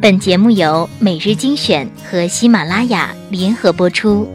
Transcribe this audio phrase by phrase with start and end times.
[0.00, 4.28] 本节目由每日精选和喜马拉雅联合播出。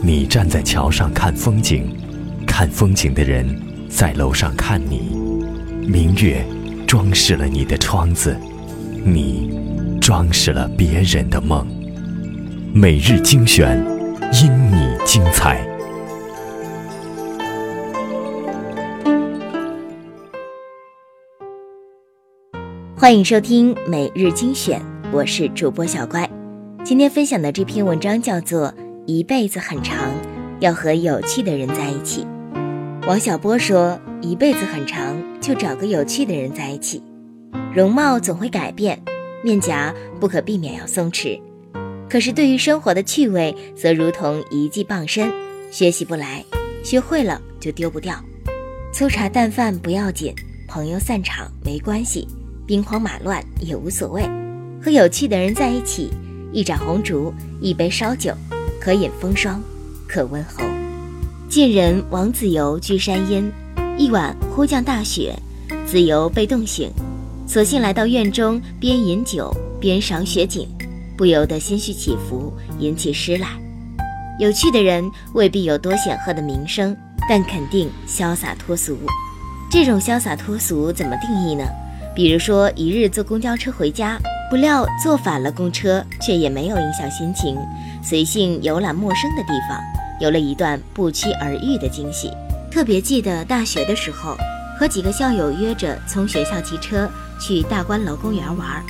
[0.00, 1.92] 你站在桥上看风景，
[2.46, 3.60] 看风景的人
[3.90, 5.10] 在楼上看你。
[5.88, 6.46] 明月
[6.86, 8.36] 装饰了你的窗子，
[9.04, 9.50] 你
[10.00, 11.66] 装饰了别人的梦。
[12.72, 13.84] 每日精选，
[14.32, 15.75] 因你精彩。
[23.06, 26.28] 欢迎收听每日精选，我是主播小乖。
[26.84, 28.66] 今天分享的这篇文章叫做
[29.06, 30.12] 《一辈子很长，
[30.58, 32.24] 要和有趣的人在一起》。
[33.06, 37.00] 王小波说：“一辈子很长，就找个有趣的人在一起。
[37.72, 39.00] 容貌总会改变，
[39.44, 41.40] 面颊不可避免要松弛，
[42.10, 45.32] 可是对于生活的趣味，则如同一技傍身，
[45.70, 46.44] 学习不来，
[46.82, 48.16] 学会了就丢不掉。
[48.92, 50.34] 粗茶淡饭不要紧，
[50.66, 52.26] 朋友散场没关系。”
[52.66, 54.28] 兵荒马乱也无所谓，
[54.82, 56.10] 和有趣的人在一起，
[56.52, 58.34] 一盏红烛，一杯烧酒，
[58.80, 59.62] 可饮风霜，
[60.08, 60.64] 可温喉。
[61.48, 63.50] 晋人王子猷居山阴，
[63.96, 65.32] 一晚忽降大雪，
[65.86, 66.90] 子猷被冻醒，
[67.46, 70.68] 索性来到院中，边饮酒边赏雪景，
[71.16, 73.50] 不由得心绪起伏，吟起诗来。
[74.40, 76.94] 有趣的人未必有多显赫的名声，
[77.28, 78.98] 但肯定潇洒脱俗。
[79.70, 81.64] 这种潇洒脱俗怎么定义呢？
[82.16, 87.58] 比如说，一日坐公交车回家，不料坐反了公车，却也没有影响心情，
[88.02, 89.78] 随性游览陌生的地方，
[90.18, 92.32] 有了一段不期而遇的惊喜。
[92.70, 94.34] 特别记得大学的时候，
[94.78, 97.06] 和几个校友约着从学校骑车
[97.38, 98.82] 去大观楼公园玩，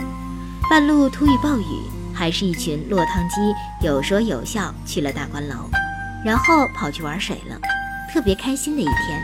[0.71, 1.65] 半路突遇暴雨，
[2.15, 3.41] 还是一群落汤鸡
[3.85, 5.69] 有说有笑去了大观楼，
[6.25, 7.59] 然后跑去玩水了，
[8.13, 9.21] 特别开心的一天。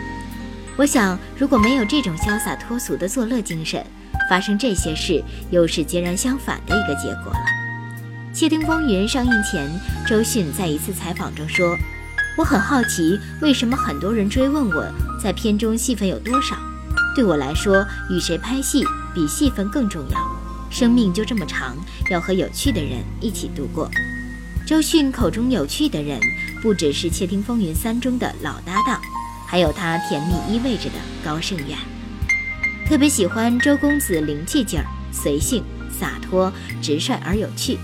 [0.82, 3.86] 我想，如果没有这种潇洒脱俗的作乐精神，
[4.28, 7.38] 发生这些事又是截然相反的一个结果了。
[8.36, 9.70] 《窃听风云》上映前，
[10.08, 11.78] 周迅在一次采访中说
[12.36, 14.84] ：“我很好奇，为什么很多人追问我
[15.22, 16.56] 在片中戏份有多少？
[17.14, 18.84] 对我来说，与谁拍戏
[19.14, 20.18] 比戏份更重要。
[20.68, 21.76] 生命就这么长，
[22.10, 23.88] 要和有趣的人一起度过。”
[24.66, 26.18] 周迅口中有趣的人，
[26.60, 29.00] 不只是《窃听风云三》中的老搭档。
[29.52, 31.76] 还有他甜蜜依偎着的高胜远，
[32.88, 37.78] 特别喜欢周公子灵气劲儿，随性洒脱、直率而有趣。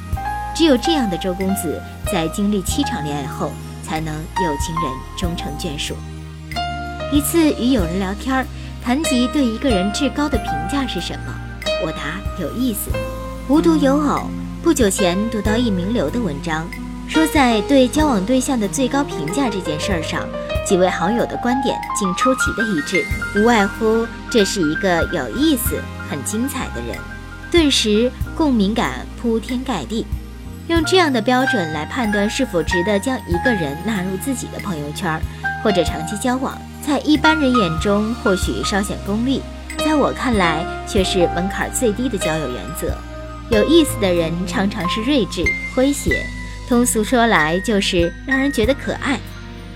[0.57, 1.79] 只有这样的周公子，
[2.11, 3.53] 在经历七场恋爱后，
[3.83, 5.95] 才能有情人终成眷属。
[7.13, 8.47] 一次与友人聊天，
[8.83, 11.35] 谈及对一个人至高的评价是什么，
[11.85, 12.91] 我答有意思。
[13.47, 14.31] 无独有偶，
[14.63, 16.67] 不久前读到一名流的文章，
[17.07, 20.27] 说在对交往对象的最高评价这件事儿上。
[20.69, 23.03] 几位好友的观点竟出奇的一致，
[23.35, 25.81] 无外乎这是一个有意思、
[26.11, 26.95] 很精彩的人，
[27.51, 30.05] 顿时共鸣感铺天盖地。
[30.67, 35.19] 用这样的标准来判断是否值得将一个人纳入自己的朋友圈
[35.65, 39.41] 或者长期交往，在一般人眼中或许稍显功利，
[39.79, 42.95] 在我看来却是门槛最低的交友原则。
[43.51, 45.43] 有意思的人常常是睿智、
[45.75, 46.23] 诙谐，
[46.69, 49.19] 通俗说来就是让人觉得可爱。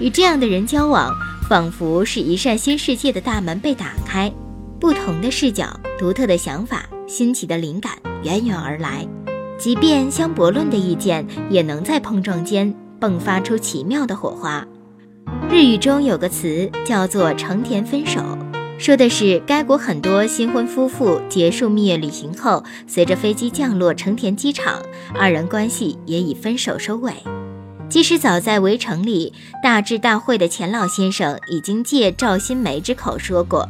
[0.03, 1.15] 与这样的人交往，
[1.49, 4.33] 仿佛是一扇新世界的大门被打开，
[4.81, 7.93] 不同的视角、独特的想法、新奇的灵感
[8.25, 9.07] 源源而来。
[9.57, 14.67] 即便相驳论的意见，也能在碰撞间迸发出奇妙的火花。
[15.49, 18.21] 日语中有个词叫做“成田分手”，
[18.79, 24.83] 说的是该国很多新婚夫妇结束蜜月旅行后，随着飞机降落成田机场，
[25.15, 27.13] 二人关系也以分手收尾。
[27.93, 33.69] 即使早在《围城》里大智大慧的钱老先生已经借赵新梅之口说过，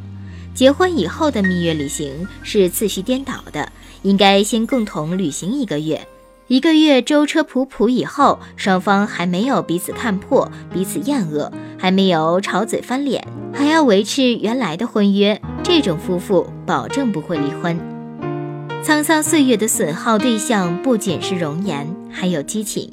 [0.54, 3.68] 结婚以后的蜜月旅行是次序颠倒的，
[4.02, 6.06] 应该先共同旅行一个月，
[6.46, 17.76] 一个月舟车仆仆以后，双方还没有彼此看破、彼此厌恶，还没有吵嘴翻脸，还要维持原来的婚约，这种夫妇保证不会离婚。
[18.84, 22.88] 沧桑岁月的损耗对象不仅是容颜，还有激情。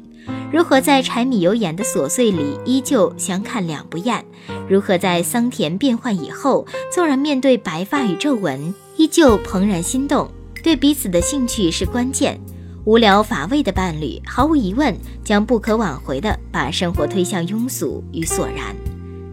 [0.52, 4.26] 如何在柴米油盐的琐碎里依旧相看两不厌？
[4.68, 10.28] 如何在桑田变幻以后，纵然面对白发与皱纹，依旧怦然心动？
[10.64, 12.40] 对彼此的兴趣是关键。
[12.84, 18.76] 无聊乏味的伴侣，毫无疑问将不可挽回地把生活推向庸俗与索然。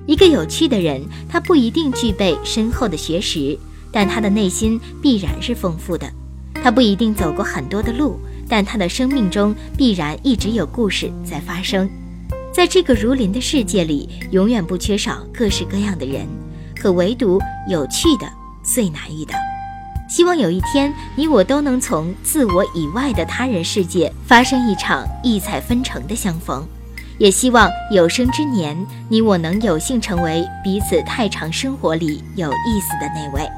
[0.06, 3.58] 一个有趣的人，他不一定具备深厚的学识，
[3.90, 6.06] 但他的内心必然是丰富的。
[6.62, 8.20] 他不一定走过很多的路。
[8.48, 11.88] 但他的生命中必然一直有故事在发生，
[12.52, 16.26] 在这个如林的世界里，永远不缺少各式各样的人，
[16.74, 18.26] 可唯独有趣的
[18.62, 19.34] 最难遇到。
[20.08, 26.64] 希望有一天，你我都能从自我以外的他人世界发生一场异彩纷呈的相逢，
[27.18, 28.76] 也希望有生之年，
[29.08, 33.50] 你我能有幸成为彼此太长生活里有意思的那位。